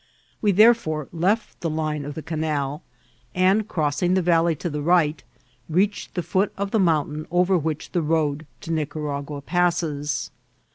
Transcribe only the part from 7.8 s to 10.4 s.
the road to Nicaragua passes.